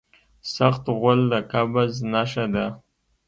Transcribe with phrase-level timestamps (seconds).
[0.55, 2.65] سخت غول د قبض نښه ده.